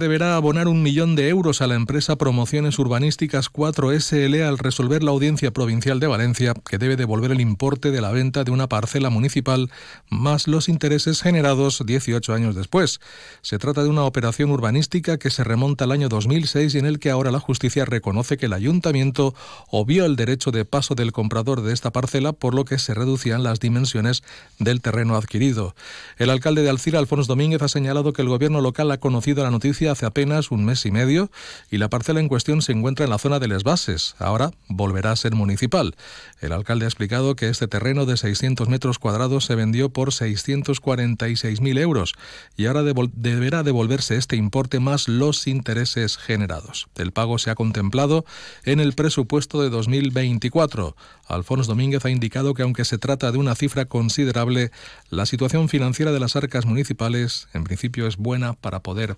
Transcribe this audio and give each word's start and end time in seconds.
deberá 0.00 0.34
abonar 0.34 0.66
un 0.66 0.82
millón 0.82 1.14
de 1.14 1.28
euros 1.28 1.60
a 1.60 1.66
la 1.66 1.74
empresa 1.74 2.16
Promociones 2.16 2.78
Urbanísticas 2.78 3.52
4SL 3.52 4.42
al 4.48 4.56
resolver 4.56 5.02
la 5.04 5.10
Audiencia 5.10 5.50
Provincial 5.52 6.00
de 6.00 6.06
Valencia, 6.06 6.54
que 6.68 6.78
debe 6.78 6.96
devolver 6.96 7.30
el 7.30 7.40
importe 7.40 7.90
de 7.90 8.00
la 8.00 8.10
venta 8.10 8.42
de 8.42 8.50
una 8.50 8.66
parcela 8.66 9.10
municipal 9.10 9.70
más 10.08 10.48
los 10.48 10.70
intereses 10.70 11.20
generados 11.20 11.82
18 11.84 12.32
años 12.32 12.54
después. 12.54 12.98
Se 13.42 13.58
trata 13.58 13.82
de 13.82 13.90
una 13.90 14.04
operación 14.04 14.50
urbanística 14.50 15.18
que 15.18 15.28
se 15.28 15.44
remonta 15.44 15.84
al 15.84 15.92
año 15.92 16.08
2006 16.08 16.74
y 16.74 16.78
en 16.78 16.86
el 16.86 16.98
que 16.98 17.10
ahora 17.10 17.30
la 17.30 17.38
justicia 17.38 17.84
reconoce 17.84 18.38
que 18.38 18.46
el 18.46 18.54
ayuntamiento 18.54 19.34
obvió 19.68 20.06
el 20.06 20.16
derecho 20.16 20.50
de 20.50 20.64
paso 20.64 20.94
del 20.94 21.12
comprador 21.12 21.60
de 21.60 21.74
esta 21.74 21.90
parcela, 21.90 22.32
por 22.32 22.54
lo 22.54 22.64
que 22.64 22.78
se 22.78 22.94
reducían 22.94 23.42
las 23.42 23.60
dimensiones 23.60 24.22
del 24.58 24.80
terreno 24.80 25.14
adquirido. 25.14 25.74
El 26.16 26.30
alcalde 26.30 26.62
de 26.62 26.70
Alcira, 26.70 26.98
Alfonso 26.98 27.28
Domínguez, 27.28 27.60
ha 27.60 27.68
señalado 27.68 28.14
que 28.14 28.22
el 28.22 28.28
gobierno 28.28 28.62
local 28.62 28.90
ha 28.92 28.98
conocido 28.98 29.44
la 29.44 29.50
noticia 29.50 29.89
hace 29.90 30.06
apenas 30.06 30.50
un 30.50 30.64
mes 30.64 30.86
y 30.86 30.90
medio 30.90 31.30
y 31.70 31.78
la 31.78 31.88
parcela 31.88 32.20
en 32.20 32.28
cuestión 32.28 32.62
se 32.62 32.72
encuentra 32.72 33.04
en 33.04 33.10
la 33.10 33.18
zona 33.18 33.38
de 33.38 33.48
Les 33.48 33.62
Bases. 33.62 34.14
Ahora 34.18 34.52
volverá 34.68 35.12
a 35.12 35.16
ser 35.16 35.34
municipal. 35.34 35.96
El 36.40 36.52
alcalde 36.52 36.84
ha 36.84 36.88
explicado 36.88 37.36
que 37.36 37.48
este 37.48 37.68
terreno 37.68 38.06
de 38.06 38.16
600 38.16 38.68
metros 38.68 38.98
cuadrados 38.98 39.44
se 39.44 39.54
vendió 39.54 39.90
por 39.90 40.10
646.000 40.10 41.78
euros 41.78 42.14
y 42.56 42.66
ahora 42.66 42.82
deberá 42.82 43.62
devolverse 43.62 44.16
este 44.16 44.36
importe 44.36 44.80
más 44.80 45.08
los 45.08 45.46
intereses 45.46 46.16
generados. 46.16 46.88
El 46.96 47.12
pago 47.12 47.38
se 47.38 47.50
ha 47.50 47.54
contemplado 47.54 48.24
en 48.64 48.80
el 48.80 48.92
presupuesto 48.92 49.62
de 49.62 49.70
2024. 49.70 50.96
Alfonso 51.26 51.70
Domínguez 51.70 52.04
ha 52.04 52.10
indicado 52.10 52.54
que 52.54 52.62
aunque 52.62 52.84
se 52.84 52.98
trata 52.98 53.32
de 53.32 53.38
una 53.38 53.54
cifra 53.54 53.84
considerable, 53.84 54.70
la 55.10 55.26
situación 55.26 55.68
financiera 55.68 56.12
de 56.12 56.20
las 56.20 56.36
arcas 56.36 56.66
municipales 56.66 57.48
en 57.52 57.64
principio 57.64 58.06
es 58.06 58.16
buena 58.16 58.54
para 58.54 58.80
poder 58.80 59.16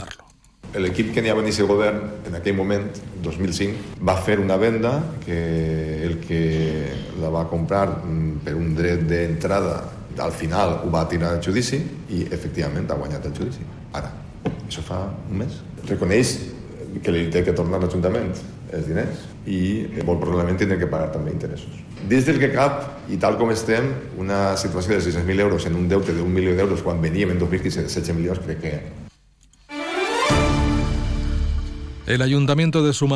afrontar-lo. 0.00 0.28
L'equip 0.80 1.10
que 1.14 1.22
n'hi 1.22 1.30
havia 1.32 1.50
a 1.50 1.66
govern 1.66 2.02
en 2.28 2.36
aquell 2.38 2.54
moment, 2.54 2.84
2005, 3.22 4.02
va 4.06 4.14
fer 4.22 4.38
una 4.38 4.56
venda 4.56 4.92
que 5.24 6.04
el 6.06 6.20
que 6.20 6.42
la 7.20 7.30
va 7.30 7.48
comprar 7.50 8.04
mm, 8.04 8.44
per 8.44 8.54
un 8.54 8.74
dret 8.76 9.02
d'entrada 9.08 9.80
al 10.20 10.32
final 10.32 10.82
ho 10.84 10.90
va 10.90 11.08
tirar 11.08 11.34
al 11.34 11.42
judici 11.42 11.80
i 12.10 12.22
efectivament 12.30 12.90
ha 12.90 12.98
guanyat 12.98 13.26
el 13.26 13.34
judici. 13.34 13.66
Ara, 13.92 14.12
això 14.66 14.84
fa 14.84 15.02
un 15.30 15.42
mes. 15.42 15.60
Reconeix 15.88 16.36
que 17.02 17.12
li 17.14 17.28
té 17.30 17.42
que 17.46 17.54
tornar 17.56 17.80
l'Ajuntament 17.80 18.32
els 18.70 18.86
diners 18.86 19.26
i 19.50 19.60
molt 20.06 20.20
probablement 20.22 20.58
tindrà 20.58 20.78
que 20.78 20.90
pagar 20.90 21.10
també 21.14 21.32
interessos. 21.34 21.82
Des 22.10 22.26
del 22.26 22.38
que 22.42 22.50
cap, 22.54 22.84
i 23.10 23.18
tal 23.20 23.38
com 23.40 23.50
estem, 23.50 23.90
una 24.18 24.56
situació 24.60 24.96
de 24.96 25.02
600.000 25.02 25.46
euros 25.46 25.66
en 25.66 25.76
un 25.78 25.88
deute 25.88 26.14
d'un 26.14 26.30
milió 26.30 26.54
d'euros 26.56 26.82
quan 26.86 27.02
veníem 27.02 27.34
en 27.34 27.38
2015 27.42 27.82
de 27.82 27.88
16 27.88 28.16
milions, 28.16 28.42
crec 28.46 28.60
que 28.62 28.74
El 32.10 32.22
ayuntamiento 32.22 32.82
de 32.82 32.92
Suma 32.92 33.08